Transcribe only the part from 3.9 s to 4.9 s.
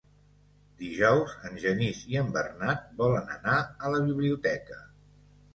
la biblioteca.